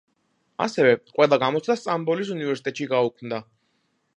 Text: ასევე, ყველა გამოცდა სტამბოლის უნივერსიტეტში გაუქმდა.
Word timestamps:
ასევე, 0.65 0.93
ყველა 1.19 1.39
გამოცდა 1.43 1.75
სტამბოლის 1.81 2.33
უნივერსიტეტში 2.37 2.89
გაუქმდა. 2.95 3.45